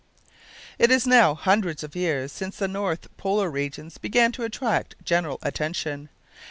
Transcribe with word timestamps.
It 0.79 0.89
is 0.89 1.05
now 1.05 1.35
hundreds 1.35 1.83
of 1.83 1.95
years 1.95 2.31
since 2.31 2.57
the 2.57 2.67
North 2.67 3.07
polar 3.17 3.51
regions 3.51 3.99
began 3.99 4.31
to 4.31 4.41
attract 4.43 4.95
general 5.05 5.37
attention. 5.43 6.09